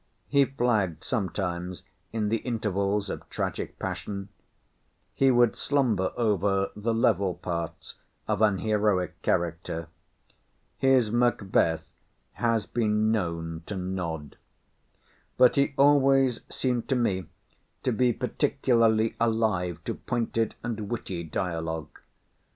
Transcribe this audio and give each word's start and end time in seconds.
He 0.29 0.45
flagged 0.45 1.03
sometimes 1.03 1.83
in 2.11 2.29
the 2.29 2.37
intervals 2.37 3.07
of 3.07 3.29
tragic 3.29 3.77
passion. 3.77 4.29
He 5.13 5.29
would 5.29 5.55
slumber 5.55 6.11
over 6.17 6.71
the 6.75 6.91
level 6.91 7.35
parts 7.35 7.97
of 8.27 8.41
an 8.41 8.57
heroic 8.57 9.21
character. 9.21 9.89
His 10.79 11.11
Macbeth 11.11 11.87
has 12.33 12.65
been 12.65 13.11
known 13.11 13.61
to 13.67 13.77
nod. 13.77 14.37
But 15.37 15.55
he 15.55 15.75
always 15.77 16.39
seemed 16.49 16.89
to 16.89 16.95
me 16.95 17.25
to 17.83 17.91
be 17.91 18.11
particularly 18.11 19.13
alive 19.19 19.83
to 19.83 19.93
pointed 19.93 20.55
and 20.63 20.89
witty 20.89 21.23
dialogue. 21.25 21.99